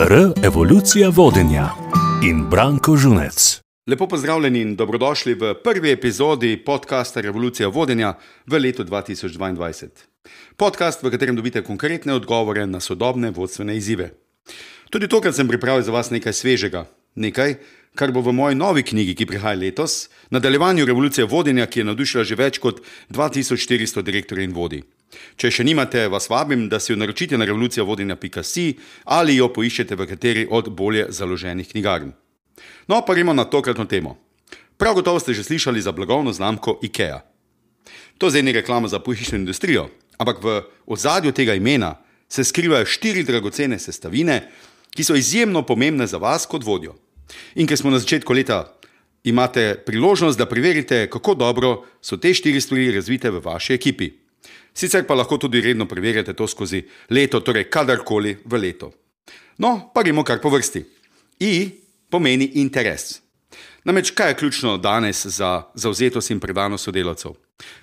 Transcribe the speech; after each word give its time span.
R. 0.00 0.32
Evolucija 0.44 1.08
vodenja 1.08 1.70
in 2.22 2.44
Branko 2.50 2.96
Žunec. 2.96 3.60
Lepo 3.86 4.06
pozdravljeni 4.08 4.60
in 4.60 4.76
dobrodošli 4.76 5.34
v 5.34 5.54
prvi 5.64 5.90
epizodi 5.90 6.56
podcasta 6.66 7.20
Revolucija 7.20 7.68
vodenja 7.68 8.14
v 8.46 8.58
letu 8.58 8.84
2022. 8.84 9.88
Podcast, 10.56 11.02
v 11.02 11.10
katerem 11.10 11.36
dobite 11.36 11.64
konkretne 11.64 12.14
odgovore 12.14 12.66
na 12.66 12.80
sodobne 12.80 13.30
vodstvene 13.30 13.76
izzive. 13.76 14.10
Tudi 14.90 15.08
tokrat 15.08 15.34
sem 15.34 15.48
pripravil 15.48 15.82
za 15.82 15.92
vas 15.92 16.10
nekaj 16.10 16.32
svežega, 16.32 16.84
nekaj, 17.14 17.56
kar 17.94 18.12
bo 18.14 18.22
v 18.22 18.32
moji 18.32 18.54
novi 18.54 18.86
knjigi, 18.86 19.16
ki 19.18 19.26
prihaja 19.26 19.58
letos, 19.58 20.08
nadaljevanju 20.30 20.86
Revolucije 20.86 21.26
vodenja, 21.26 21.66
ki 21.66 21.80
je 21.80 21.84
navdušila 21.90 22.24
že 22.24 22.38
več 22.38 22.62
kot 22.62 22.86
2400 23.10 24.02
direktorjev 24.02 24.46
in 24.46 24.54
vodij. 24.54 24.82
Če 25.36 25.50
še 25.50 25.64
nimate, 25.64 26.06
vas 26.12 26.28
vabim, 26.28 26.66
da 26.68 26.80
si 26.80 26.92
jo 26.92 26.98
naročite 27.00 27.38
na 27.38 27.46
revolucijavodenja.si 27.48 28.66
ali 29.04 29.38
jo 29.38 29.48
poiščete 29.48 29.96
v 29.96 30.06
kateri 30.06 30.46
od 30.50 30.68
bolje 30.68 31.06
založenih 31.08 31.68
knjigarn. 31.68 32.12
No, 32.88 33.00
pa 33.06 33.14
gremo 33.14 33.32
na 33.32 33.44
tokratno 33.44 33.84
temo. 33.84 34.18
Prav 34.76 34.94
gotovo 34.94 35.20
ste 35.20 35.34
že 35.34 35.44
slišali 35.44 35.80
za 35.82 35.92
blagovno 35.92 36.32
znamko 36.32 36.78
IKEA. 36.82 37.20
To 38.18 38.30
zdaj 38.30 38.42
ni 38.42 38.52
reklama 38.52 38.88
za 38.88 38.98
pohištveno 38.98 39.42
industrijo, 39.42 39.88
ampak 40.18 40.42
v 40.42 40.62
ozadju 40.86 41.32
tega 41.32 41.54
imena 41.54 41.96
se 42.28 42.44
skrivajo 42.44 42.86
štiri 42.86 43.24
dragocene 43.24 43.78
sestavine, 43.78 44.42
ki 44.90 45.04
so 45.04 45.14
izjemno 45.14 45.62
pomembne 45.62 46.06
za 46.06 46.18
vas 46.18 46.46
kot 46.46 46.64
vodjo. 46.64 46.94
In 47.54 47.66
ker 47.66 47.78
smo 47.78 47.90
na 47.90 47.98
začetku 47.98 48.32
leta, 48.32 48.74
imate 49.24 49.74
priložnost, 49.86 50.38
da 50.38 50.46
preverite, 50.46 51.06
kako 51.10 51.34
dobro 51.34 51.84
so 52.02 52.16
te 52.16 52.34
štiri 52.34 52.60
stvari 52.60 52.90
razvite 52.92 53.30
v 53.30 53.42
vaši 53.44 53.74
ekipi. 53.74 54.10
Sicer 54.78 55.02
pa 55.06 55.14
lahko 55.18 55.40
tudi 55.42 55.60
redno 55.60 55.88
preverjate 55.90 56.36
to 56.38 56.46
skozi 56.46 56.84
leto, 57.10 57.40
torej 57.40 57.66
kadarkoli 57.66 58.36
v 58.44 58.58
leto. 58.62 58.92
No, 59.58 59.90
pa 59.94 60.04
gremo 60.06 60.22
kar 60.22 60.38
po 60.38 60.52
vrsti. 60.54 60.84
I 61.40 61.70
pomeni 62.10 62.52
interes. 62.62 63.18
Namreč, 63.84 64.12
kaj 64.14 64.30
je 64.30 64.36
ključno 64.38 64.76
danes 64.78 65.26
za 65.26 65.62
zauzetost 65.74 66.30
in 66.30 66.40
predanost 66.40 66.84
sodelavcev? 66.84 67.34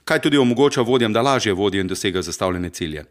Kaj 0.08 0.22
tudi 0.22 0.38
omogoča 0.38 0.82
vodjem, 0.82 1.14
da 1.14 1.22
lažje 1.22 1.54
vodijo 1.54 1.82
in 1.82 1.88
dosegajo 1.88 2.22
zastavljene 2.22 2.70
cilje? 2.70 3.04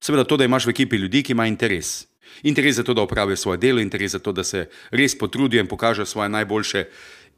Seveda 0.00 0.24
to, 0.24 0.36
da 0.36 0.44
imaš 0.44 0.66
v 0.66 0.74
ekipi 0.74 0.96
ljudi, 0.96 1.22
ki 1.22 1.32
imajo 1.32 1.48
interes. 1.54 2.06
Interes 2.42 2.76
za 2.76 2.82
to, 2.82 2.94
da 2.94 3.02
opravijo 3.02 3.36
svoje 3.36 3.58
delo, 3.58 3.80
interes 3.80 4.12
za 4.12 4.18
to, 4.18 4.32
da 4.32 4.44
se 4.44 4.66
res 4.90 5.18
potrudijo 5.18 5.60
in 5.60 5.68
pokažejo 5.68 6.06
svoje 6.06 6.28
najboljše, 6.28 6.84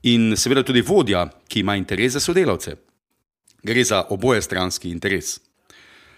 in 0.03 0.37
seveda 0.37 0.63
tudi 0.63 0.81
vodja, 0.81 1.29
ki 1.49 1.61
ima 1.61 1.77
interes 1.77 2.13
za 2.13 2.21
sodelavce. 2.21 2.77
Gre 3.63 3.85
za 3.85 4.05
oboje 4.11 4.43
stranski 4.43 4.91
interes. 4.91 5.52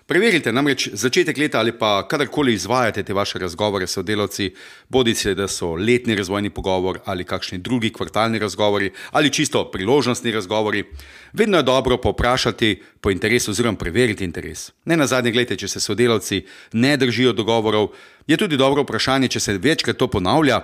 Preverite 0.04 0.52
namreč 0.52 0.90
začetek 0.92 1.38
leta 1.40 1.58
ali 1.58 1.72
pa 1.72 2.02
kadarkoli 2.04 2.52
izvajate 2.52 3.02
te 3.02 3.14
vaše 3.16 3.38
razgovore 3.38 3.86
s 3.86 3.96
sodelavci, 3.96 4.50
bodi 4.88 5.14
se, 5.14 5.32
da 5.34 5.48
so 5.48 5.70
letni 5.74 6.14
razvojni 6.14 6.50
pogovor 6.50 6.98
ali 7.04 7.24
kakšni 7.24 7.58
drugi 7.58 7.90
kvartalni 7.92 8.38
razgovori 8.38 8.90
ali 9.10 9.32
čisto 9.32 9.70
priložnostni 9.70 10.32
razgovori. 10.32 10.84
Vedno 11.32 11.56
je 11.56 11.62
dobro 11.62 11.96
poprašati 11.96 12.82
po 13.00 13.10
interesu 13.10 13.50
oziroma 13.50 13.78
preveriti 13.78 14.24
interes. 14.24 14.72
Ne 14.84 14.96
na 14.96 15.06
zadnje, 15.06 15.32
gledajte, 15.32 15.56
če 15.56 15.68
se 15.68 15.80
sodelavci 15.80 16.42
ne 16.72 16.96
držijo 16.96 17.32
dogovorov, 17.32 17.88
je 18.26 18.36
tudi 18.36 18.56
dobro 18.56 18.82
vprašanje, 18.82 19.28
če 19.28 19.40
se 19.40 19.58
večkrat 19.58 19.96
to 19.96 20.10
ponavlja. 20.10 20.60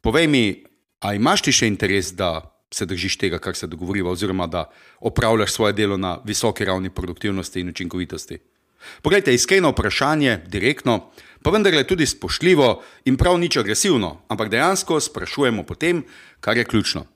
Povej 0.00 0.26
mi, 0.26 0.64
a 1.00 1.14
imaš 1.14 1.42
ti 1.42 1.52
še 1.52 1.70
interes, 1.70 2.10
da 2.18 2.42
se 2.74 2.86
držiš 2.86 3.16
tega, 3.16 3.38
kar 3.38 3.54
se 3.54 3.66
dogovoriva, 3.66 4.10
oziroma 4.10 4.46
da 4.46 4.66
opravljaš 5.00 5.52
svoje 5.52 5.72
delo 5.72 5.96
na 5.96 6.18
visoki 6.24 6.64
ravni 6.64 6.90
produktivnosti 6.90 7.60
in 7.60 7.68
učinkovitosti? 7.68 8.55
Poglejte, 9.02 9.34
iskreno 9.34 9.70
vprašanje, 9.70 10.40
direktno, 10.46 11.10
pa 11.42 11.50
vendarle 11.50 11.84
tudi 11.86 12.06
spoštljivo 12.06 12.82
in 13.04 13.16
prav 13.16 13.38
nič 13.38 13.56
agresivno, 13.56 14.22
ampak 14.28 14.50
dejansko 14.50 15.00
sprašujemo 15.00 15.62
po 15.62 15.74
tem, 15.74 16.04
kar 16.40 16.56
je 16.56 16.64
ključno. 16.64 17.06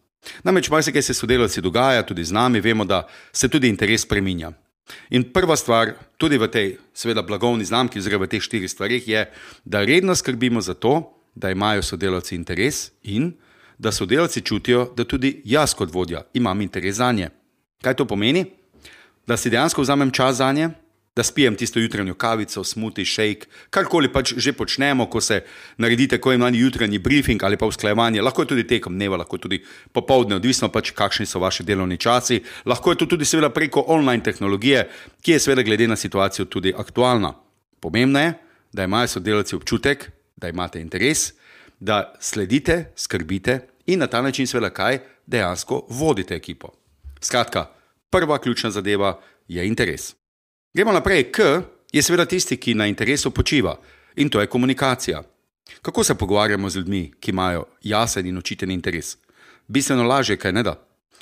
Namreč 0.42 0.70
marsikaj 0.70 1.03
se 1.03 1.14
sodelavci 1.14 1.61
dogaja, 1.61 2.03
tudi 2.06 2.25
z 2.25 2.33
nami 2.33 2.61
vemo, 2.61 2.84
da 2.84 3.06
se 3.33 3.48
tudi 3.48 3.69
interes 3.69 4.03
spreminja. 4.03 4.53
In 5.10 5.25
prva 5.32 5.56
stvar, 5.56 5.94
tudi 6.19 6.38
v 6.38 6.49
tej, 6.50 6.76
seveda, 6.94 7.22
blagovni 7.22 7.65
znamki, 7.65 7.99
oziroma 7.99 8.26
v 8.26 8.34
teh 8.34 8.43
štirih 8.43 8.70
stvarih, 8.70 9.09
je, 9.09 9.26
da 9.65 9.84
redno 9.84 10.15
skrbimo 10.15 10.60
za 10.60 10.75
to, 10.75 11.20
da 11.34 11.50
imajo 11.50 11.82
sodelavci 11.82 12.34
interes 12.34 12.91
in 13.03 13.32
da 13.78 13.93
sodelavci 13.93 14.43
čutijo, 14.43 14.91
da 14.97 15.04
tudi 15.04 15.41
jaz 15.44 15.75
kot 15.75 15.94
vodja 15.94 16.22
imam 16.34 16.60
interes 16.60 16.97
za 16.97 17.12
nje. 17.12 17.31
Kaj 17.82 17.94
to 17.94 18.04
pomeni? 18.04 18.44
Da 19.26 19.37
si 19.37 19.50
dejansko 19.50 19.82
vzamem 19.82 20.10
čas 20.10 20.37
za 20.37 20.53
nje, 20.53 20.69
da 21.16 21.22
spijem 21.22 21.56
tisto 21.56 21.81
jutranjo 21.81 22.15
kavico, 22.15 22.65
smuti, 22.65 23.04
shake, 23.04 23.48
karkoli 23.71 24.12
pač 24.12 24.34
že 24.37 24.53
počnemo, 24.53 25.06
ko 25.10 25.21
se 25.21 25.43
naredite 25.78 26.16
tako 26.16 26.32
imenovani 26.32 26.59
jutranji 26.59 26.98
briefing 26.98 27.43
ali 27.44 27.56
pa 27.56 27.66
usklajevanje, 27.66 28.22
lahko 28.22 28.43
je 28.43 28.48
tudi 28.48 28.66
tekom 28.66 28.94
dneva, 28.94 29.16
lahko 29.16 29.37
je 29.37 29.41
tudi 29.41 29.59
popovdne, 29.93 30.37
odvisno 30.37 30.69
pač, 30.69 30.93
kakšni 30.94 31.26
so 31.26 31.43
vaši 31.43 31.66
delovni 31.66 31.99
časi, 31.99 32.41
lahko 32.65 32.93
je 32.93 33.03
to 33.03 33.06
tudi 33.06 33.25
seveda 33.25 33.50
preko 33.50 33.84
online 33.88 34.22
tehnologije, 34.22 34.87
ki 35.22 35.32
je 35.32 35.41
seveda 35.41 35.62
glede 35.62 35.88
na 35.88 35.97
situacijo 35.97 36.44
tudi 36.47 36.75
aktualna. 36.76 37.34
Pomembno 37.81 38.20
je, 38.20 38.32
da 38.72 38.84
imajo 38.84 39.09
sodelavci 39.09 39.56
občutek, 39.56 40.10
da 40.37 40.49
imate 40.49 40.81
interes, 40.81 41.32
da 41.81 42.15
sledite, 42.20 42.93
skrbite 42.97 43.60
in 43.87 43.99
na 43.99 44.06
ta 44.06 44.22
način 44.22 44.47
seveda 44.47 44.70
kaj 44.70 44.99
dejansko 45.26 45.87
vodite 45.88 46.34
ekipo. 46.34 46.70
Skratka, 47.20 47.66
prva 48.10 48.38
ključna 48.38 48.70
zadeva 48.70 49.20
je 49.49 49.66
interes. 49.66 50.19
Gremo 50.75 50.92
naprej. 50.92 51.32
K 51.32 51.62
je 51.92 52.03
seveda 52.03 52.25
tisti, 52.31 52.54
ki 52.56 52.76
na 52.78 52.86
interesu 52.86 53.31
počiva 53.34 53.75
in 54.16 54.28
to 54.31 54.41
je 54.41 54.47
komunikacija. 54.47 55.22
Kako 55.82 56.04
se 56.04 56.14
pogovarjamo 56.14 56.70
z 56.70 56.76
ljudmi, 56.76 57.12
ki 57.20 57.31
imajo 57.31 57.64
jasen 57.82 58.26
in 58.26 58.38
očiten 58.38 58.70
interes? 58.70 59.16
Bistveno 59.69 60.03
lažje, 60.03 60.36
kaj 60.36 60.53
ne 60.53 60.62
da. 60.62 60.75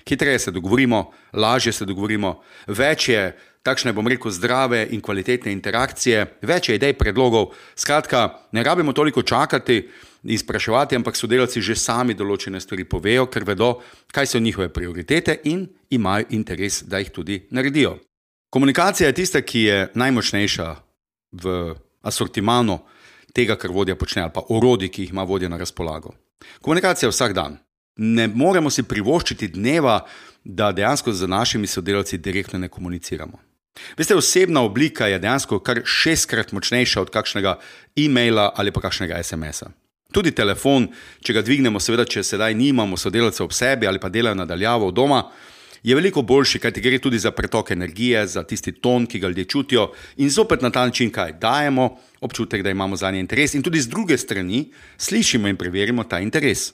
Hitreje 0.09 0.39
se 0.39 0.51
dogovorimo, 0.51 1.13
lažje 1.33 1.73
se 1.73 1.85
dogovorimo, 1.85 2.43
več 2.67 3.09
je 3.09 3.37
takšne, 3.63 3.93
bom 3.93 4.09
rekel, 4.09 4.31
zdrave 4.31 4.87
in 4.91 5.01
kvalitetne 5.01 5.53
interakcije, 5.53 6.27
več 6.43 6.69
je 6.69 6.77
idej, 6.77 6.93
predlogov. 7.01 7.55
Skratka, 7.77 8.49
ne 8.53 8.63
rabimo 8.65 8.93
toliko 8.93 9.23
čakati 9.23 9.89
in 10.25 10.39
spraševati, 10.39 10.97
ampak 10.97 11.17
sodelavci 11.17 11.61
že 11.61 11.77
sami 11.77 12.15
določene 12.15 12.61
stvari 12.61 12.85
povejo, 12.85 13.27
ker 13.33 13.49
vedo, 13.49 13.81
kaj 14.13 14.27
so 14.27 14.39
njihove 14.39 14.69
prioritete 14.69 15.41
in 15.45 15.65
imajo 15.91 16.29
interes, 16.31 16.83
da 16.85 17.01
jih 17.01 17.11
tudi 17.13 17.47
naredijo. 17.51 17.97
Komunikacija 18.51 19.07
je 19.07 19.15
tista, 19.15 19.43
ki 19.43 19.61
je 19.61 19.89
najmočnejša 19.95 20.75
v 21.33 21.75
asortimanu 22.03 22.79
tega, 23.37 23.57
kar 23.61 23.71
vodja 23.71 23.97
počne, 23.97 24.23
ali 24.23 24.33
pa 24.35 24.43
orodij, 24.49 24.89
ki 24.89 25.03
jih 25.03 25.11
ima 25.13 25.23
vodja 25.23 25.49
na 25.49 25.57
razpolago. 25.61 26.15
Komunikacija 26.61 27.07
je 27.07 27.13
vsak 27.13 27.35
dan. 27.37 27.59
Ne 27.97 28.29
moremo 28.29 28.71
si 28.71 28.83
privoščiti 28.83 29.49
dneva, 29.53 30.01
da 30.45 30.73
dejansko 30.73 31.13
z 31.13 31.29
našimi 31.29 31.67
sodelavci 31.67 32.19
direktno 32.19 32.59
ne 32.59 32.69
komuniciramo. 32.69 33.39
Veste, 33.99 34.17
osebna 34.17 34.63
oblika 34.63 35.07
je 35.07 35.19
dejansko 35.19 35.59
kar 35.61 35.83
šestkrat 35.85 36.53
močnejša 36.53 37.03
od 37.03 37.11
kakšnega 37.11 37.59
e-maila 37.97 38.53
ali 38.57 38.73
pa 38.73 38.81
kakšnega 38.81 39.23
SMS-a. 39.23 39.69
Tudi 40.13 40.33
telefon, 40.33 40.89
če 41.21 41.37
ga 41.37 41.43
dvignemo, 41.45 41.81
seveda, 41.81 42.07
če 42.09 42.25
sedaj 42.25 42.55
nimamo 42.57 42.97
sodelavcev 42.97 43.45
ob 43.45 43.53
sebi 43.53 43.87
ali 43.87 44.01
pa 44.01 44.09
delajo 44.09 44.39
nadaljavo 44.41 44.91
doma, 44.91 45.27
je 45.83 45.95
veliko 45.95 46.23
boljši, 46.23 46.59
kajti 46.59 46.81
gre 46.81 46.99
tudi 46.99 47.19
za 47.19 47.31
pretok 47.31 47.71
energije, 47.71 48.27
za 48.27 48.43
tisti 48.43 48.73
ton, 48.73 49.07
ki 49.07 49.19
ga 49.19 49.29
ljudje 49.29 49.45
čutijo 49.45 49.93
in 50.17 50.31
zopet 50.31 50.63
na 50.63 50.71
ta 50.71 50.85
način, 50.87 51.11
kaj 51.11 51.33
dajemo, 51.33 51.97
občutek, 52.21 52.63
da 52.63 52.71
imamo 52.71 52.97
za 52.97 53.11
nje 53.11 53.21
interes 53.21 53.55
in 53.55 53.63
tudi 53.63 53.81
z 53.81 53.89
druge 53.89 54.19
strani 54.19 54.73
slišimo 54.99 55.49
in 55.49 55.57
preverimo 55.57 56.05
ta 56.05 56.21
interes. 56.21 56.73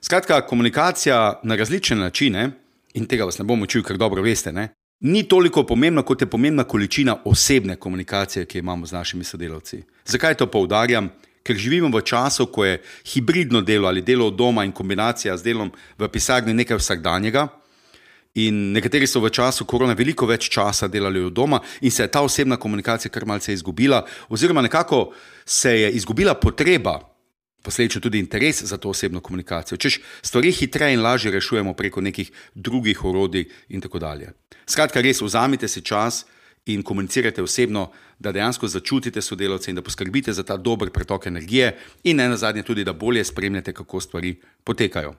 Skratka, 0.00 0.46
komunikacija 0.46 1.40
na 1.42 1.56
različne 1.56 1.96
načine, 1.96 2.50
in 2.94 3.06
tega 3.06 3.24
vas 3.24 3.38
ne 3.38 3.44
bom 3.44 3.62
učil, 3.62 3.82
ker 3.82 3.98
dobro 3.98 4.22
veste, 4.22 4.52
ne, 4.52 4.68
ni 5.00 5.22
toliko 5.28 5.64
pomembna, 5.66 6.02
kot 6.02 6.20
je 6.20 6.30
pomembna 6.30 6.64
količina 6.64 7.16
osebne 7.24 7.76
komunikacije, 7.76 8.44
ki 8.46 8.58
jo 8.58 8.60
imamo 8.60 8.86
z 8.86 8.92
našimi 8.92 9.24
sodelavci. 9.24 9.82
Zakaj 10.04 10.34
to 10.34 10.46
poudarjam? 10.46 11.10
Ker 11.42 11.56
živimo 11.56 11.88
v 11.88 12.02
času, 12.04 12.46
ko 12.52 12.64
je 12.64 12.82
hibridno 13.12 13.60
delo 13.60 13.88
ali 13.88 14.02
delo 14.02 14.26
od 14.26 14.34
doma 14.36 14.64
in 14.64 14.72
kombinacija 14.72 15.36
z 15.36 15.42
delom 15.42 15.70
v 15.98 16.08
pisarni 16.08 16.54
nekaj 16.54 16.76
vsakdanjega. 16.76 17.48
In 18.34 18.70
nekateri 18.72 19.06
so 19.10 19.18
v 19.20 19.30
času 19.34 19.64
korona 19.66 19.96
veliko 19.98 20.26
več 20.26 20.46
časa 20.54 20.86
delali 20.88 21.18
od 21.18 21.32
doma, 21.34 21.58
in 21.80 21.90
se 21.90 22.04
je 22.04 22.10
ta 22.10 22.20
osebna 22.22 22.56
komunikacija 22.56 23.10
kar 23.10 23.26
malce 23.26 23.52
izgubila, 23.52 24.04
oziroma 24.28 24.62
nekako 24.62 25.10
se 25.44 25.80
je 25.80 25.90
izgubila 25.90 26.34
potreba, 26.34 27.00
posledično 27.62 28.00
tudi 28.00 28.18
interes 28.18 28.62
za 28.62 28.76
to 28.76 28.88
osebno 28.88 29.20
komunikacijo. 29.20 29.76
Češ 29.78 29.98
stvari 30.22 30.52
hitreje 30.52 30.94
in 30.94 31.02
lažje 31.02 31.30
rešujemo 31.30 31.74
preko 31.74 32.00
nekih 32.00 32.30
drugih 32.54 33.04
orodij 33.04 33.48
in 33.68 33.80
tako 33.80 33.98
dalje. 33.98 34.30
Skratka, 34.66 35.00
res 35.00 35.20
vzamite 35.20 35.68
si 35.68 35.82
čas 35.82 36.24
in 36.66 36.82
komunicirajte 36.82 37.42
osebno, 37.42 37.90
da 38.18 38.32
dejansko 38.32 38.68
začutite 38.68 39.22
sodelavce 39.22 39.70
in 39.70 39.74
da 39.74 39.82
poskrbite 39.82 40.32
za 40.32 40.42
ta 40.42 40.56
dober 40.56 40.90
pretok 40.90 41.26
energije, 41.26 41.76
in 42.04 42.16
ne 42.16 42.28
nazadnje 42.28 42.62
tudi, 42.62 42.84
da 42.84 42.92
bolje 42.92 43.24
spremljate, 43.24 43.72
kako 43.72 44.00
stvari 44.00 44.36
potekajo. 44.64 45.14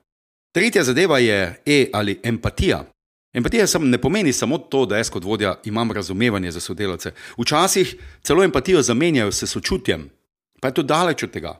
Tretja 0.53 0.83
zadeva 0.83 1.19
je 1.19 1.61
E 1.65 1.89
ali 1.93 2.19
empatija. 2.23 2.85
Empatija 3.33 3.67
sam 3.67 3.89
ne 3.89 3.97
pomeni 3.97 4.33
samo 4.33 4.57
to, 4.57 4.85
da 4.85 4.97
jaz 4.97 5.09
kot 5.09 5.23
vodja 5.23 5.55
imam 5.65 5.91
razumevanje 5.91 6.51
za 6.51 6.59
sodelavce. 6.59 7.11
Včasih 7.37 7.95
celo 8.23 8.43
empatijo 8.43 8.81
zamenjajo 8.81 9.31
s 9.31 9.47
sočutjem, 9.47 10.09
pa 10.59 10.67
je 10.67 10.73
to 10.73 10.83
daleč 10.83 11.23
od 11.23 11.31
tega. 11.31 11.59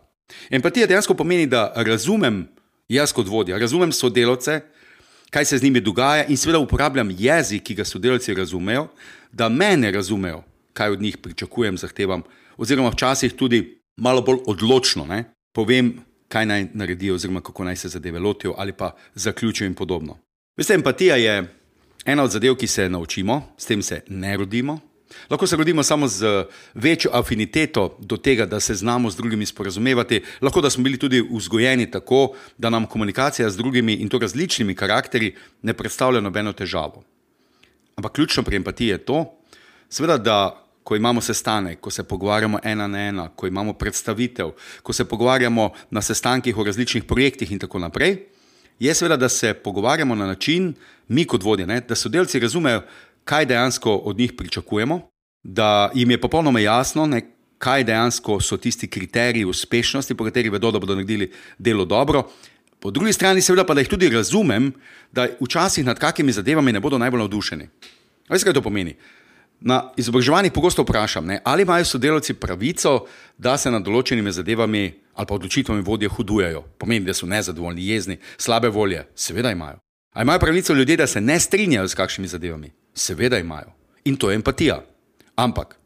Empatija 0.49 0.87
dejansko 0.87 1.13
pomeni, 1.13 1.45
da 1.47 1.73
razumem 1.75 2.47
jaz 2.89 3.13
kot 3.13 3.27
vodja, 3.27 3.57
razumem 3.57 3.91
sodelavce, 3.91 4.61
kaj 5.29 5.45
se 5.45 5.57
z 5.57 5.63
njimi 5.63 5.79
dogaja 5.79 6.25
in 6.25 6.37
seveda 6.37 6.59
uporabljam 6.59 7.15
jezik, 7.17 7.63
ki 7.63 7.75
ga 7.75 7.85
sodelavci 7.85 8.33
razumejo, 8.33 8.87
da 9.31 9.49
mene 9.49 9.91
razumejo, 9.91 10.43
kaj 10.73 10.89
od 10.89 11.01
njih 11.01 11.17
pričakujem, 11.17 11.77
zahtevam, 11.77 12.23
oziroma 12.57 12.89
včasih 12.89 13.33
tudi 13.33 13.81
malo 13.97 14.21
bolj 14.21 14.43
odločno 14.45 15.05
ne, 15.05 15.23
povem, 15.55 15.93
kaj 16.27 16.45
naj 16.45 16.67
naredijo, 16.73 17.15
oziroma 17.15 17.41
kako 17.41 17.63
naj 17.63 17.75
se 17.75 17.89
zadeve 17.89 18.19
lotijo 18.19 18.55
ali 18.57 18.73
pa 18.73 18.91
zaključijo 19.15 19.67
in 19.67 19.73
podobno. 19.73 20.17
Veste, 20.57 20.73
empatija 20.73 21.15
je 21.15 21.60
ena 22.05 22.23
od 22.23 22.31
zadev, 22.31 22.55
ki 22.55 22.67
se 22.67 22.89
naučimo, 22.89 23.53
s 23.57 23.65
tem 23.65 23.81
se 23.81 24.01
ne 24.07 24.37
rodimo. 24.37 24.79
Lahko 25.29 25.47
se 25.47 25.55
rodimo 25.55 25.83
samo 25.83 26.07
z 26.07 26.45
večjo 26.73 27.11
afiniteto 27.13 27.97
do 27.99 28.17
tega, 28.17 28.45
da 28.45 28.59
se 28.59 28.75
znamo 28.75 29.09
z 29.09 29.15
drugimi 29.15 29.45
sporazumevati, 29.45 30.21
lahko 30.41 30.61
da 30.61 30.69
smo 30.69 30.83
bili 30.83 30.97
tudi 30.97 31.21
vzgojeni 31.31 31.91
tako, 31.91 32.33
da 32.57 32.69
nam 32.69 32.85
komunikacija 32.85 33.49
z 33.49 33.57
drugimi 33.57 33.93
in 33.93 34.09
to 34.09 34.19
različnimi 34.19 34.75
karakteri 34.75 35.35
ne 35.61 35.73
predstavlja 35.73 36.21
nobeno 36.21 36.53
težavo. 36.53 37.03
Ampak 37.95 38.11
ključno 38.11 38.43
pri 38.43 38.55
empatiji 38.55 38.87
je 38.87 38.97
to, 38.97 39.25
seveda, 39.89 40.17
da 40.17 40.67
ko 40.83 40.95
imamo 40.95 41.21
sestanek, 41.21 41.79
ko 41.79 41.91
se 41.91 42.03
pogovarjamo 42.03 42.59
ena 42.63 42.87
na 42.87 42.99
ena, 43.07 43.29
ko 43.35 43.47
imamo 43.47 43.73
predstavitev, 43.73 44.51
ko 44.83 44.93
se 44.93 45.05
pogovarjamo 45.05 45.69
na 45.89 46.01
sestankih 46.01 46.57
o 46.57 46.63
različnih 46.63 47.03
projektih 47.03 47.51
in 47.51 47.59
tako 47.59 47.79
naprej, 47.79 48.17
je 48.79 48.93
seveda, 48.93 49.17
da 49.17 49.29
se 49.29 49.53
pogovarjamo 49.53 50.15
na 50.15 50.27
način, 50.27 50.73
mi 51.07 51.25
kot 51.25 51.43
vodje, 51.43 51.67
ne, 51.67 51.81
da 51.81 51.95
sodelci 51.95 52.39
razumejo, 52.39 52.81
kaj 53.23 53.45
dejansko 53.45 53.95
od 53.95 54.17
njih 54.17 54.33
pričakujemo, 54.37 55.01
da 55.43 55.91
jim 55.93 56.11
je 56.11 56.21
popolnoma 56.21 56.59
jasno, 56.59 57.05
ne, 57.05 57.21
kaj 57.57 57.83
dejansko 57.83 58.39
so 58.41 58.57
tisti 58.57 58.87
kriteriji 58.87 59.45
uspešnosti, 59.45 60.15
po 60.15 60.25
katerih 60.25 60.51
vedo, 60.51 60.71
da 60.71 60.79
bodo 60.79 60.95
naredili 60.95 61.31
delo 61.57 61.85
dobro. 61.85 62.23
Po 62.79 62.91
drugi 62.91 63.13
strani, 63.13 63.41
seveda, 63.41 63.63
pa 63.65 63.73
da 63.73 63.81
jih 63.81 63.89
tudi 63.89 64.09
razumem, 64.09 64.71
da 65.11 65.27
včasih 65.41 65.85
nad 65.85 65.99
kakimi 65.99 66.31
zadevami 66.31 66.73
ne 66.73 66.79
bodo 66.79 66.97
najbolj 66.97 67.19
navdušeni. 67.19 67.67
Veste, 68.29 68.45
kaj 68.45 68.53
to 68.57 68.63
pomeni? 68.65 68.95
Na 69.61 69.91
izobraževanjih 69.97 70.51
pogosto 70.51 70.81
vprašam, 70.81 71.25
ne, 71.25 71.41
ali 71.45 71.61
imajo 71.61 71.85
sodelavci 71.85 72.33
pravico, 72.33 73.05
da 73.37 73.57
se 73.57 73.71
nad 73.71 73.85
določenimi 73.85 74.33
zadevami 74.33 74.87
ali 75.21 75.27
pa 75.27 75.35
odločitvami 75.35 75.81
vodje 75.81 76.09
hudujejo. 76.09 76.61
Pomeni, 76.77 77.05
da 77.05 77.13
so 77.13 77.25
nezadovoljni, 77.25 77.87
jezni, 77.87 78.17
slabe 78.37 78.69
volje. 78.69 79.05
Seveda 79.15 79.51
imajo. 79.51 79.77
Ali 80.13 80.23
imajo 80.23 80.39
pravico 80.39 80.73
ljudje, 80.73 80.97
da 80.97 81.07
se 81.07 81.21
ne 81.21 81.39
strinjajo 81.39 81.87
s 81.87 81.95
kakšnimi 81.95 82.27
zadevami? 82.27 82.71
Seveda 82.93 83.37
imajo. 83.37 83.73
In 84.03 84.15
to 84.15 84.31
je 84.31 84.35
empatija. 84.35 84.81
Ampak, 85.35 85.77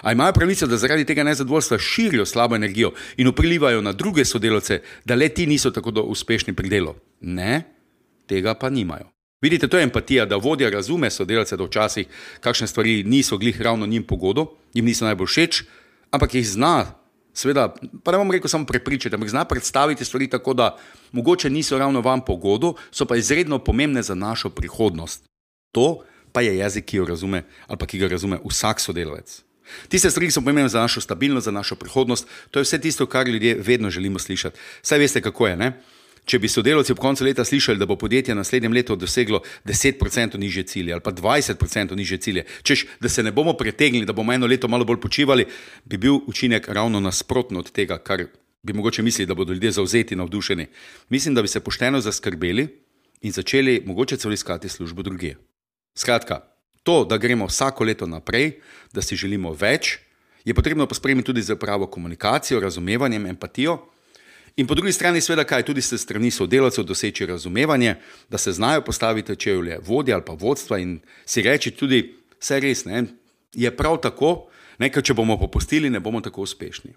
ali 0.00 0.14
imajo 0.14 0.32
pravico, 0.32 0.66
da 0.66 0.76
zaradi 0.76 1.04
tega 1.04 1.22
nezadovoljstva 1.24 1.78
širijo 1.78 2.26
slabo 2.26 2.56
energijo 2.56 2.92
in 3.16 3.28
vplivajo 3.28 3.80
na 3.82 3.92
druge 3.92 4.24
sodelavce, 4.24 4.82
da 5.04 5.14
le 5.14 5.28
ti 5.28 5.46
niso 5.46 5.70
tako 5.70 5.90
uspešni 5.90 6.54
pri 6.54 6.68
delu? 6.68 6.94
Ne, 7.20 7.62
tega 8.26 8.54
pa 8.54 8.70
nimajo. 8.70 9.06
Vidite, 9.42 9.68
to 9.68 9.78
je 9.78 9.82
empatija, 9.82 10.26
da 10.26 10.36
vodja 10.36 10.70
razume 10.70 11.10
sodelavce, 11.10 11.56
da 11.56 11.64
včasih 11.64 12.06
kakšne 12.40 12.66
stvari 12.66 13.02
niso 13.04 13.38
glih 13.38 13.62
ravno 13.62 13.86
njim 13.86 14.02
pogodo, 14.02 14.46
jim 14.74 14.84
niso 14.84 15.04
najbolj 15.04 15.26
všeč, 15.26 15.62
ampak 16.10 16.34
jih 16.34 16.48
zna, 16.48 16.99
seveda, 17.34 17.74
pa 18.04 18.12
ne 18.12 18.18
bom 18.18 18.30
rekel 18.30 18.48
samo 18.48 18.66
prepričati, 18.66 19.14
ampak 19.14 19.30
zna 19.30 19.44
predstaviti 19.44 20.04
stvari 20.04 20.28
tako, 20.30 20.54
da 20.54 20.76
mogoče 21.12 21.50
niso 21.50 21.78
ravno 21.78 22.00
vam 22.00 22.24
pogodo, 22.24 22.74
so 22.90 23.04
pa 23.04 23.16
izredno 23.16 23.58
pomembne 23.58 24.02
za 24.02 24.14
našo 24.14 24.50
prihodnost. 24.50 25.24
To 25.72 26.02
pa 26.32 26.40
je 26.40 26.58
jezik, 26.58 26.84
ki 26.84 26.96
jo 26.96 27.04
razume 27.04 27.44
ali 27.66 27.78
pa 27.78 27.86
ki 27.86 27.98
ga 27.98 28.08
razume 28.08 28.38
vsak 28.44 28.80
sodelavec. 28.80 29.42
Tiste 29.88 30.10
stvari, 30.10 30.26
ki 30.26 30.34
so 30.34 30.42
pomembne 30.42 30.68
za 30.68 30.80
našo 30.80 31.00
stabilnost, 31.00 31.44
za 31.44 31.54
našo 31.54 31.76
prihodnost, 31.76 32.26
to 32.50 32.58
je 32.58 32.66
vse 32.66 32.80
tisto, 32.80 33.06
kar 33.06 33.28
ljudje 33.28 33.54
vedno 33.54 33.90
želimo 33.90 34.18
slišati. 34.18 34.58
Saj 34.82 34.98
veste, 34.98 35.20
kako 35.20 35.46
je. 35.46 35.56
Ne? 35.56 35.72
Če 36.24 36.38
bi 36.38 36.48
sodelavci 36.48 36.92
ob 36.92 37.00
koncu 37.00 37.24
leta 37.24 37.44
slišali, 37.44 37.78
da 37.78 37.86
bo 37.86 37.96
podjetje 37.96 38.34
naslednjem 38.34 38.72
letu 38.72 38.96
doseglo 38.96 39.40
10% 39.64 40.38
niže 40.38 40.62
cilje 40.62 40.92
ali 40.92 41.02
pa 41.02 41.12
20% 41.12 41.96
niže 41.96 42.16
cilje, 42.16 42.44
češ, 42.62 42.86
da 43.00 43.08
se 43.08 43.22
ne 43.22 43.32
bomo 43.32 43.52
pretegnili, 43.52 44.06
da 44.06 44.12
bomo 44.12 44.32
eno 44.32 44.46
leto 44.46 44.68
malo 44.68 44.84
bolj 44.84 45.00
počivali, 45.00 45.46
bi 45.84 45.96
bil 45.96 46.20
učinek 46.26 46.68
ravno 46.68 47.00
nasprotno 47.00 47.58
od 47.58 47.72
tega, 47.72 47.98
kar 47.98 48.26
bi 48.62 48.72
mogoče 48.72 49.02
mislili, 49.02 49.26
da 49.26 49.34
bodo 49.34 49.52
ljudje 49.52 49.72
zauzeti, 49.72 50.16
navdušeni. 50.16 50.66
Mislim, 51.08 51.34
da 51.34 51.42
bi 51.42 51.48
se 51.48 51.60
pošteno 51.60 52.00
zaskrbeli 52.00 52.68
in 53.20 53.32
začeli 53.32 53.82
mogoče 53.86 54.16
celo 54.16 54.34
iskati 54.34 54.68
službo 54.68 55.02
drugje. 55.02 55.36
Skratka, 55.94 56.40
to, 56.82 57.04
da 57.04 57.18
gremo 57.18 57.46
vsako 57.46 57.84
leto 57.84 58.06
naprej, 58.06 58.60
da 58.92 59.02
si 59.02 59.16
želimo 59.16 59.52
več, 59.52 59.98
je 60.44 60.54
potrebno 60.54 60.86
pospremiti 60.86 61.26
tudi 61.26 61.42
z 61.42 61.56
pravo 61.56 61.86
komunikacijo, 61.86 62.60
razumevanjem, 62.60 63.26
empatijo. 63.26 63.78
In 64.56 64.66
po 64.66 64.74
drugi 64.74 64.92
strani, 64.92 65.20
seveda, 65.20 65.44
kaj 65.44 65.62
tudi 65.62 65.82
se 65.82 65.98
strani 65.98 66.30
sodelavcev 66.30 66.84
doseči 66.84 67.26
razumevanje, 67.26 67.94
da 68.28 68.38
se 68.38 68.52
znajo 68.52 68.84
postaviti 68.84 69.36
čevlje 69.36 69.78
vodja 69.86 70.14
ali 70.14 70.24
pa 70.26 70.32
vodstva 70.32 70.78
in 70.78 71.00
si 71.26 71.42
reči 71.42 71.70
tudi, 71.70 72.14
vse 72.40 72.60
res, 72.60 72.84
ne, 72.84 73.04
je 73.54 73.76
prav 73.76 74.00
tako, 74.00 74.48
nekaj, 74.78 75.02
če 75.02 75.14
bomo 75.14 75.38
popustili, 75.38 75.90
ne 75.90 76.00
bomo 76.00 76.20
tako 76.20 76.42
uspešni. 76.42 76.94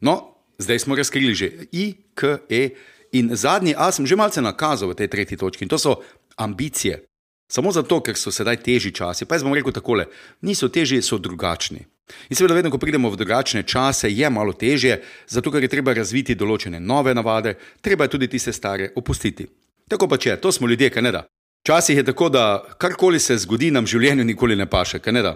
No, 0.00 0.36
zdaj 0.58 0.78
smo 0.78 0.96
razkrili 0.96 1.34
že 1.34 1.50
I, 1.72 1.94
K, 2.14 2.38
E 2.48 2.68
in 3.12 3.30
zadnji 3.36 3.74
A 3.76 3.92
sem 3.92 4.06
že 4.06 4.16
malce 4.16 4.40
nakazal 4.42 4.90
v 4.90 4.94
tej 4.94 5.08
tretji 5.08 5.36
točki 5.36 5.64
in 5.64 5.68
to 5.68 5.78
so 5.78 6.00
ambicije. 6.36 7.04
Samo 7.48 7.72
zato, 7.72 8.00
ker 8.02 8.16
so 8.18 8.32
sedaj 8.34 8.58
težji 8.62 8.90
časi, 8.92 9.24
pa 9.24 9.36
jaz 9.36 9.44
bom 9.46 9.54
rekel 9.54 9.72
takole: 9.72 10.08
niso 10.42 10.68
težji, 10.68 11.02
so 11.02 11.18
drugačni. 11.18 11.84
In 12.30 12.38
seveda, 12.38 12.54
vedno, 12.54 12.70
ko 12.70 12.78
pridemo 12.78 13.10
v 13.10 13.18
drugačne 13.18 13.62
čase, 13.62 14.10
je 14.10 14.30
malo 14.30 14.52
težje, 14.52 15.00
zato 15.26 15.50
ker 15.50 15.62
je 15.62 15.70
treba 15.70 15.94
razviti 15.94 16.34
določene 16.38 16.80
nove 16.80 17.14
navade, 17.14 17.56
treba 17.82 18.06
je 18.06 18.14
tudi 18.14 18.28
tiste 18.30 18.52
stare 18.52 18.92
opustiti. 18.96 19.46
Tako 19.90 20.08
pa 20.10 20.18
če, 20.18 20.36
to 20.42 20.52
smo 20.52 20.68
ljudje, 20.70 20.90
kaj 20.90 21.02
ne 21.02 21.12
da. 21.14 21.24
Včasih 21.66 21.98
je 21.98 22.04
tako, 22.06 22.28
da 22.30 22.62
karkoli 22.78 23.18
se 23.18 23.38
zgodi 23.42 23.72
nam 23.74 23.86
v 23.86 23.90
življenju, 23.94 24.24
nikoli 24.26 24.56
ne 24.58 24.68
paše, 24.70 25.00
kaj 25.02 25.14
ne 25.14 25.22
da. 25.22 25.34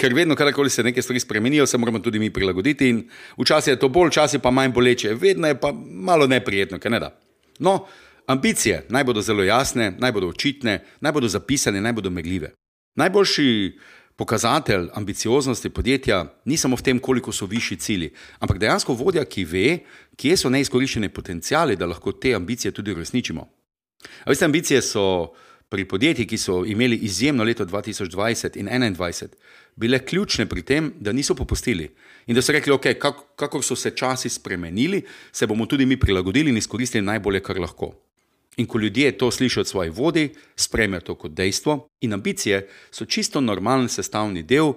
Ker 0.00 0.12
vedno, 0.16 0.36
kadarkoli 0.36 0.70
se 0.72 0.84
neke 0.84 1.02
stvari 1.02 1.20
spremenijo, 1.20 1.66
se 1.66 1.78
moramo 1.78 2.00
tudi 2.04 2.18
mi 2.18 2.30
prilagoditi 2.32 2.88
in 2.88 3.02
včasih 3.36 3.74
je 3.74 3.80
to 3.80 3.88
bolj, 3.88 4.12
včasih 4.12 4.40
pa 4.40 4.52
manj 4.52 4.72
boleče, 4.76 5.14
vedno 5.14 5.48
je 5.48 5.56
pa 5.60 5.72
malo 5.72 6.28
neprijetno, 6.28 6.78
kaj 6.80 6.92
ne 6.92 7.00
da. 7.00 7.10
No, 7.64 7.86
Ambicije 8.30 8.86
naj 8.88 9.04
bodo 9.04 9.22
zelo 9.22 9.42
jasne, 9.42 9.90
naj 9.98 10.12
bodo 10.12 10.28
očitne, 10.28 10.84
naj 11.00 11.12
bodo 11.12 11.28
zapisane, 11.28 11.80
naj 11.80 11.92
bodo 11.92 12.10
merljive. 12.10 12.52
Najboljši 12.94 13.78
pokazatelj 14.16 14.86
ambicioznosti 14.94 15.70
podjetja 15.70 16.18
ni 16.44 16.56
samo 16.56 16.76
v 16.76 16.82
tem, 16.82 16.98
koliko 16.98 17.32
so 17.32 17.46
višji 17.46 17.76
cilji, 17.76 18.12
ampak 18.38 18.58
dejansko 18.62 18.94
vodja, 18.94 19.24
ki 19.24 19.44
ve, 19.44 19.78
kje 20.16 20.36
so 20.36 20.50
neizkoriščene 20.50 21.08
potencijali, 21.08 21.76
da 21.76 21.88
lahko 21.90 22.12
te 22.12 22.34
ambicije 22.34 22.70
tudi 22.72 22.94
uresničimo. 22.94 23.48
Veste, 24.26 24.44
ambicije 24.44 24.82
so 24.82 25.32
pri 25.68 25.88
podjetjih, 25.88 26.28
ki 26.28 26.38
so 26.38 26.60
imeli 26.66 27.00
izjemno 27.08 27.44
leto 27.44 27.66
2020 27.66 28.60
in 28.60 28.68
2021, 28.68 29.34
bile 29.76 29.98
ključne 30.06 30.46
pri 30.46 30.62
tem, 30.62 30.92
da 31.00 31.12
niso 31.12 31.34
popustili 31.34 31.88
in 32.26 32.34
da 32.34 32.42
so 32.42 32.52
rekli, 32.52 32.72
ok, 32.72 32.86
kako 33.36 33.62
so 33.62 33.76
se 33.76 33.90
časi 33.90 34.28
spremenili, 34.28 35.02
se 35.32 35.46
bomo 35.46 35.66
tudi 35.66 35.86
mi 35.86 35.96
prilagodili 35.96 36.50
in 36.50 36.62
izkoristili 36.62 37.06
najbolje, 37.06 37.42
kar 37.42 37.58
lahko. 37.58 38.09
In 38.56 38.66
ko 38.66 38.78
ljudje 38.78 39.18
to 39.18 39.30
slišijo 39.30 39.60
od 39.60 39.68
svojih 39.68 39.92
vodij, 39.92 40.28
sprejmejo 40.56 41.00
to 41.00 41.14
kot 41.14 41.32
dejstvo, 41.32 41.88
in 42.00 42.12
ambicije 42.12 42.68
so 42.90 43.04
čisto 43.04 43.40
normalen 43.40 43.88
sestavni 43.88 44.42
del 44.42 44.72
uh, 44.72 44.76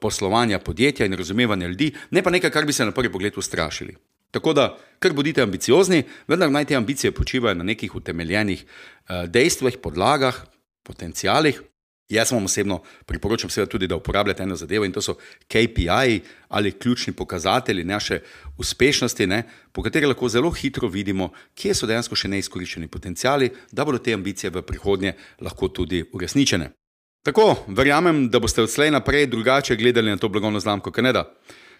poslovanja 0.00 0.58
podjetja 0.58 1.06
in 1.06 1.16
razumevanja 1.16 1.66
ljudi, 1.66 1.92
ne 2.10 2.22
pa 2.22 2.30
nekaj, 2.30 2.50
kar 2.50 2.66
bi 2.66 2.72
se 2.72 2.84
na 2.84 2.92
prvi 2.92 3.12
pogled 3.12 3.38
ustrašili. 3.38 3.96
Tako 4.30 4.52
da, 4.52 4.78
kar 4.98 5.12
bodite 5.12 5.42
ambiciozni, 5.42 6.02
vendar 6.28 6.50
naj 6.50 6.64
te 6.64 6.76
ambicije 6.76 7.12
počivajo 7.12 7.54
na 7.54 7.64
nekih 7.64 7.94
utemeljenih 7.94 8.64
uh, 8.64 9.24
dejstvih, 9.24 9.78
podlagah, 9.82 10.44
potencijalih, 10.82 11.62
Jaz 12.08 12.32
vam 12.32 12.44
osebno 12.44 12.80
priporočam, 13.06 13.50
tudi, 13.68 13.86
da 13.86 13.96
uporabljate 13.96 14.42
eno 14.42 14.56
zadevo 14.56 14.84
in 14.84 14.92
to 14.92 15.02
so 15.02 15.14
KPI 15.48 16.20
ali 16.48 16.72
ključni 16.72 17.12
pokazatelji 17.12 17.84
naše 17.84 18.20
uspešnosti, 18.56 19.26
ne, 19.26 19.42
po 19.72 19.82
kateri 19.82 20.06
lahko 20.06 20.28
zelo 20.28 20.50
hitro 20.50 20.88
vidimo, 20.88 21.28
kje 21.54 21.74
so 21.74 21.86
dejansko 21.86 22.16
še 22.16 22.28
neizkoriščeni 22.28 22.88
potencijali, 22.88 23.50
da 23.72 23.84
bodo 23.84 23.98
te 23.98 24.14
ambicije 24.14 24.50
v 24.50 24.62
prihodnje 24.62 25.12
lahko 25.40 25.68
tudi 25.68 26.04
uresničene. 26.12 26.70
Tako, 27.22 27.66
verjamem, 27.68 28.28
da 28.32 28.40
boste 28.40 28.62
odslej 28.62 28.90
naprej 28.90 29.26
drugače 29.26 29.76
gledali 29.76 30.10
na 30.10 30.16
to 30.16 30.28
blagovno 30.28 30.60
znamko 30.60 30.90
Kanada. 30.90 31.26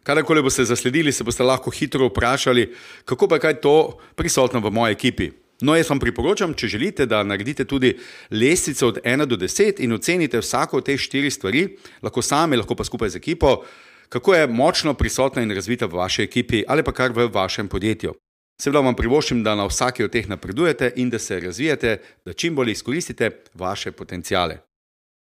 Kadarkoli 0.03 0.43
boste 0.43 0.65
zasledili, 0.65 1.13
se 1.13 1.25
boste 1.25 1.43
lahko 1.43 1.71
hitro 1.71 2.07
vprašali, 2.07 2.75
kako 3.05 3.29
pa 3.29 3.37
je 3.37 3.41
kaj 3.41 3.61
to 3.61 3.99
prisotno 4.15 4.61
v 4.61 4.71
moji 4.71 4.93
ekipi. 4.93 5.31
No, 5.61 5.75
jaz 5.75 5.89
vam 5.91 5.99
priporočam, 5.99 6.55
če 6.55 6.69
želite, 6.71 7.07
da 7.07 7.25
naredite 7.27 7.65
tudi 7.67 7.97
lestvico 8.31 8.93
od 8.93 9.01
1 9.05 9.27
do 9.27 9.37
10 9.37 9.83
in 9.83 9.93
ocenite 9.93 10.39
vsako 10.39 10.79
od 10.79 10.87
teh 10.87 11.01
štirih 11.01 11.35
stvari, 11.35 11.65
lahko 12.03 12.23
sami, 12.23 12.57
lahko 12.57 12.77
pa 12.79 12.85
skupaj 12.87 13.11
z 13.11 13.19
ekipo, 13.19 13.65
kako 14.09 14.35
je 14.35 14.47
močno 14.47 14.95
prisotna 14.95 15.43
in 15.43 15.51
razvita 15.51 15.87
v 15.87 15.99
vaši 15.99 16.23
ekipi 16.23 16.63
ali 16.69 16.83
pa 16.83 16.93
kar 16.93 17.13
v 17.13 17.27
vašem 17.35 17.69
podjetju. 17.69 18.15
Seveda 18.63 18.83
vam 18.87 18.95
privoščim, 18.95 19.43
da 19.43 19.55
na 19.55 19.67
vsaki 19.67 20.05
od 20.05 20.11
teh 20.15 20.29
napredujete 20.29 20.93
in 20.97 21.11
da 21.11 21.19
se 21.19 21.41
razvijate, 21.41 21.99
da 22.25 22.33
čim 22.33 22.55
bolj 22.55 22.73
izkoristite 22.73 23.31
vaše 23.55 23.93
potencijale. 23.93 24.59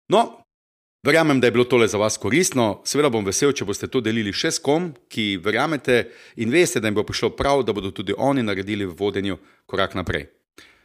No, 0.08 0.40
Verjamem, 1.06 1.40
da 1.40 1.46
je 1.46 1.50
bilo 1.50 1.64
tole 1.64 1.88
za 1.88 1.98
vas 1.98 2.16
koristno. 2.16 2.80
Seveda 2.84 3.08
bom 3.14 3.22
vesel, 3.24 3.52
če 3.54 3.64
boste 3.64 3.86
to 3.86 4.00
delili 4.02 4.32
še 4.34 4.50
s 4.56 4.58
kom, 4.58 4.88
ki 5.06 5.36
verjamete 5.38 6.00
in 6.42 6.50
veste, 6.50 6.80
da 6.82 6.90
jim 6.90 6.96
bo 6.98 7.04
prišlo 7.06 7.30
prav, 7.38 7.62
da 7.62 7.70
bodo 7.70 7.92
tudi 7.94 8.16
oni 8.18 8.42
naredili 8.42 8.88
v 8.88 8.96
vodenju 8.98 9.36
korak 9.70 9.94
naprej. 9.94 10.24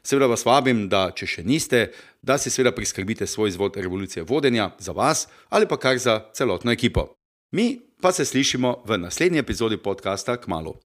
Seveda 0.05 0.27
vas 0.29 0.45
vabim, 0.45 0.83
da 0.93 1.07
če 1.09 1.25
še 1.25 1.45
niste, 1.47 1.87
da 2.21 2.37
si 2.37 2.53
seveda 2.53 2.75
priskrbite 2.77 3.25
svoj 3.25 3.49
izvod 3.49 3.81
revolucije 3.81 4.21
vodenja 4.29 4.69
za 4.77 4.93
vas 4.93 5.25
ali 5.49 5.65
pa 5.65 5.81
kar 5.81 5.97
za 5.97 6.19
celotno 6.37 6.71
ekipo. 6.71 7.07
Mi 7.57 7.81
pa 8.01 8.13
se 8.13 8.25
slišimo 8.25 8.83
v 8.85 9.01
naslednji 9.01 9.41
epizodi 9.41 9.81
podcasta 9.81 10.37
Kmalo. 10.37 10.77